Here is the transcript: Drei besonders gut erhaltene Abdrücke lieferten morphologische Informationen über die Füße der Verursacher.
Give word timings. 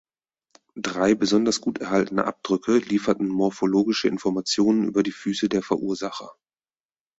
Drei 0.77 1.13
besonders 1.13 1.61
gut 1.61 1.77
erhaltene 1.77 2.25
Abdrücke 2.25 2.79
lieferten 2.79 3.27
morphologische 3.27 4.07
Informationen 4.07 4.85
über 4.87 5.03
die 5.03 5.11
Füße 5.11 5.47
der 5.47 5.61
Verursacher. 5.61 6.31